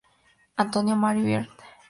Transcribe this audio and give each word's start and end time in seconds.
Antonio 0.57 0.95
María 0.95 1.21
Barbieri. 1.45 1.49